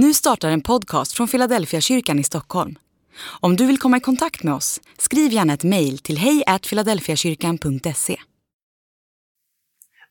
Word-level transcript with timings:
Nu 0.00 0.14
startar 0.14 0.50
en 0.50 0.60
podcast 0.60 1.12
från 1.12 1.28
Philadelphia 1.28 1.80
kyrkan 1.80 2.18
i 2.18 2.24
Stockholm. 2.24 2.78
Om 3.40 3.56
du 3.56 3.66
vill 3.66 3.78
komma 3.78 3.96
i 3.96 4.00
kontakt 4.00 4.42
med 4.42 4.54
oss, 4.54 4.80
skriv 4.98 5.32
gärna 5.32 5.54
ett 5.54 5.64
mejl 5.64 5.98
till 5.98 6.18
hejfiladelfiakyrkan.se. 6.18 8.16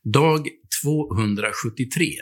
Dag 0.04 0.48
273. 0.82 2.12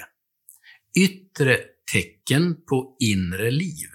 Yttre 0.99 1.59
tecken 1.93 2.57
på 2.69 2.97
inre 3.01 3.51
liv. 3.51 3.91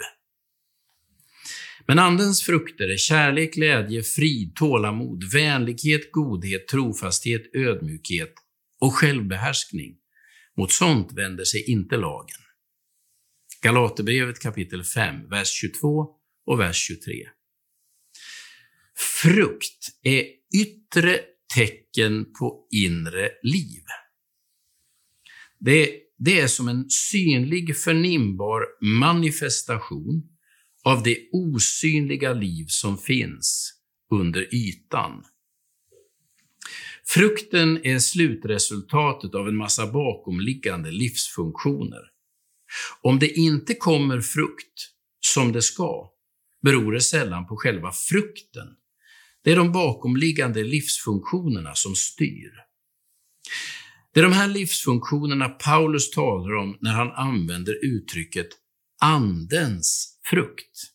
Men 1.88 2.00
Andens 2.00 2.44
frukter 2.44 2.90
är 2.90 2.98
kärlek, 2.98 3.54
glädje, 3.54 4.04
frid, 4.04 4.56
tålamod, 4.56 5.24
vänlighet, 5.34 6.12
godhet, 6.12 6.68
trofasthet, 6.68 7.56
ödmjukhet 7.56 8.34
och 8.80 8.94
självbehärskning. 8.94 9.96
Mot 10.58 10.72
sånt 10.72 11.14
vänder 11.14 11.44
sig 11.44 11.72
inte 11.72 11.98
lagen. 11.98 12.38
Galaterbrevet 13.64 14.40
kapitel 14.40 14.84
5, 14.84 15.30
vers 15.30 15.48
22 15.48 16.08
och 16.46 16.60
vers 16.60 16.76
23. 16.76 17.14
Frukt 19.24 19.90
är 20.04 20.26
yttre 20.56 21.20
tecken 21.56 22.26
på 22.40 22.68
inre 22.72 23.30
liv. 23.44 23.84
Det, 25.60 26.00
det 26.18 26.40
är 26.40 26.48
som 26.48 26.68
en 26.68 26.90
synlig, 26.90 27.78
förnimbar 27.78 28.66
manifestation 29.00 30.24
av 30.84 31.04
det 31.04 31.18
osynliga 31.32 32.34
liv 32.34 32.66
som 32.68 32.98
finns 32.98 33.74
under 34.12 34.56
ytan. 34.56 35.24
Frukten 37.06 37.86
är 37.86 38.00
slutresultatet 38.00 39.36
av 39.36 39.48
en 39.48 39.56
massa 39.56 39.92
bakomliggande 39.92 40.92
livsfunktioner. 40.92 42.11
Om 43.02 43.20
det 43.20 43.30
inte 43.30 43.74
kommer 43.74 44.22
frukt 44.22 44.90
som 45.26 45.52
det 45.52 45.62
ska, 45.62 46.12
beror 46.62 46.92
det 46.92 47.02
sällan 47.02 47.48
på 47.48 47.58
själva 47.58 47.92
frukten. 47.92 48.68
Det 49.44 49.52
är 49.52 49.56
de 49.56 49.72
bakomliggande 49.72 50.64
livsfunktionerna 50.64 51.76
som 51.76 51.96
styr. 51.96 52.52
Det 54.14 54.20
är 54.20 54.24
de 54.24 54.34
här 54.34 54.48
livsfunktionerna 54.48 55.50
Paulus 55.50 56.12
talar 56.12 56.56
om 56.56 56.78
när 56.82 56.92
han 56.92 57.12
använder 57.12 57.86
uttrycket 57.86 58.48
Andens 59.02 60.20
frukt. 60.30 60.92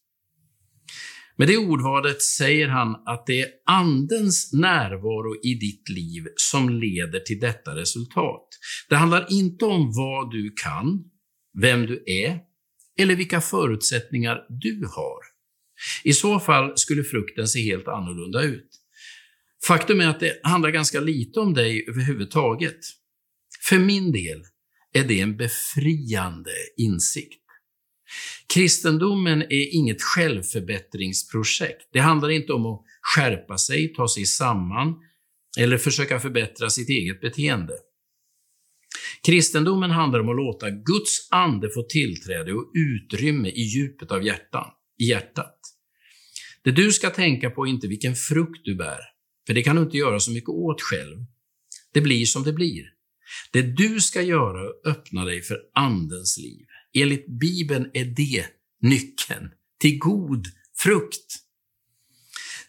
Med 1.38 1.48
det 1.48 1.56
ordvalet 1.56 2.22
säger 2.22 2.68
han 2.68 3.02
att 3.06 3.26
det 3.26 3.40
är 3.40 3.48
Andens 3.66 4.52
närvaro 4.52 5.36
i 5.42 5.54
ditt 5.54 5.88
liv 5.88 6.26
som 6.36 6.68
leder 6.68 7.20
till 7.20 7.40
detta 7.40 7.76
resultat. 7.76 8.48
Det 8.88 8.96
handlar 8.96 9.26
inte 9.30 9.64
om 9.64 9.92
vad 9.92 10.30
du 10.30 10.52
kan, 10.62 11.04
vem 11.60 11.86
du 11.86 12.04
är 12.06 12.38
eller 12.98 13.16
vilka 13.16 13.40
förutsättningar 13.40 14.46
du 14.48 14.86
har. 14.96 15.18
I 16.04 16.12
så 16.12 16.40
fall 16.40 16.78
skulle 16.78 17.04
frukten 17.04 17.48
se 17.48 17.60
helt 17.60 17.88
annorlunda 17.88 18.42
ut. 18.42 18.70
Faktum 19.66 20.00
är 20.00 20.08
att 20.08 20.20
det 20.20 20.40
handlar 20.42 20.70
ganska 20.70 21.00
lite 21.00 21.40
om 21.40 21.54
dig 21.54 21.86
överhuvudtaget. 21.88 22.78
För 23.68 23.78
min 23.78 24.12
del 24.12 24.44
är 24.92 25.04
det 25.04 25.20
en 25.20 25.36
befriande 25.36 26.50
insikt. 26.76 27.42
Kristendomen 28.54 29.42
är 29.42 29.74
inget 29.74 30.02
självförbättringsprojekt. 30.02 31.88
Det 31.92 31.98
handlar 31.98 32.30
inte 32.30 32.52
om 32.52 32.66
att 32.66 32.82
skärpa 33.00 33.58
sig, 33.58 33.94
ta 33.94 34.08
sig 34.08 34.24
samman 34.24 34.94
eller 35.58 35.78
försöka 35.78 36.20
förbättra 36.20 36.70
sitt 36.70 36.88
eget 36.88 37.20
beteende. 37.20 37.74
Kristendomen 39.26 39.90
handlar 39.90 40.20
om 40.20 40.28
att 40.28 40.36
låta 40.36 40.70
Guds 40.70 41.28
ande 41.30 41.70
få 41.70 41.82
tillträde 41.82 42.52
och 42.52 42.72
utrymme 42.74 43.48
i 43.48 43.62
djupet 43.62 44.12
av 44.12 44.24
hjärtan, 44.24 44.70
i 44.98 45.04
hjärtat. 45.04 45.58
Det 46.62 46.70
du 46.70 46.92
ska 46.92 47.10
tänka 47.10 47.50
på 47.50 47.66
är 47.66 47.70
inte 47.70 47.86
vilken 47.86 48.14
frukt 48.14 48.64
du 48.64 48.74
bär, 48.74 49.00
för 49.46 49.54
det 49.54 49.62
kan 49.62 49.76
du 49.76 49.82
inte 49.82 49.96
göra 49.96 50.20
så 50.20 50.30
mycket 50.30 50.48
åt 50.48 50.82
själv. 50.82 51.16
Det 51.92 52.00
blir 52.00 52.26
som 52.26 52.42
det 52.42 52.52
blir. 52.52 52.84
Det 53.52 53.62
du 53.62 54.00
ska 54.00 54.22
göra 54.22 54.60
är 54.60 54.66
att 54.66 54.86
öppna 54.86 55.24
dig 55.24 55.42
för 55.42 55.58
Andens 55.74 56.38
liv. 56.38 56.66
Enligt 56.94 57.26
Bibeln 57.40 57.90
är 57.94 58.04
det 58.04 58.46
nyckeln 58.82 59.50
till 59.80 59.98
god 59.98 60.46
frukt. 60.78 61.38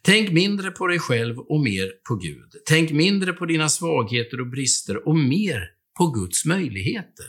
Tänk 0.02 0.32
mindre 0.32 0.72
på 0.72 0.88
dig 0.88 1.00
själv 1.00 1.40
och 1.40 1.60
mer 1.60 1.92
på 2.08 2.16
Gud. 2.16 2.52
Tänk 2.66 2.92
mindre 2.92 3.34
på 3.34 3.46
dina 3.46 3.70
svagheter 3.70 4.42
och 4.42 4.48
brister 4.48 5.08
och 5.08 5.16
mer 5.18 5.77
på 5.98 6.08
Guds 6.08 6.46
möjligheter. 6.46 7.26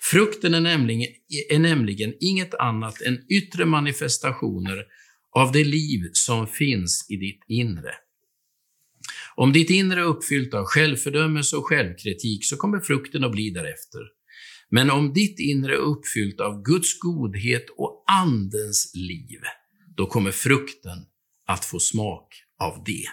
Frukten 0.00 0.54
är 0.54 0.60
nämligen, 0.60 1.12
är 1.50 1.58
nämligen 1.58 2.14
inget 2.20 2.54
annat 2.54 3.02
än 3.02 3.18
yttre 3.28 3.64
manifestationer 3.64 4.84
av 5.36 5.52
det 5.52 5.64
liv 5.64 6.10
som 6.12 6.46
finns 6.46 7.06
i 7.10 7.16
ditt 7.16 7.44
inre. 7.48 7.94
Om 9.34 9.52
ditt 9.52 9.70
inre 9.70 10.00
är 10.00 10.04
uppfyllt 10.04 10.54
av 10.54 10.64
självfördömelse 10.64 11.56
och 11.56 11.66
självkritik 11.66 12.44
så 12.44 12.56
kommer 12.56 12.80
frukten 12.80 13.24
att 13.24 13.32
bli 13.32 13.50
därefter. 13.50 14.00
Men 14.70 14.90
om 14.90 15.12
ditt 15.12 15.38
inre 15.38 15.72
är 15.72 15.78
uppfyllt 15.78 16.40
av 16.40 16.62
Guds 16.62 16.98
godhet 16.98 17.66
och 17.76 18.04
Andens 18.06 18.92
liv, 18.94 19.40
då 19.96 20.06
kommer 20.06 20.30
frukten 20.30 20.98
att 21.46 21.64
få 21.64 21.78
smak 21.78 22.34
av 22.60 22.82
det. 22.86 23.04